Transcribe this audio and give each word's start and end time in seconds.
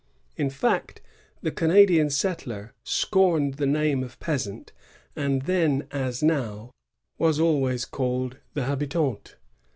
51 0.29 0.43
In 0.43 0.49
fact, 0.49 1.01
the 1.43 1.51
Canadian 1.51 2.09
settler 2.09 2.73
scorned 2.83 3.53
the 3.57 3.67
name 3.67 4.01
of 4.03 4.19
peasant, 4.19 4.73
and 5.15 5.43
then, 5.43 5.85
as 5.91 6.23
now, 6.23 6.71
was 7.19 7.39
always 7.39 7.85
called 7.85 8.39
the 8.55 8.61
Jiahitant. 8.61 9.35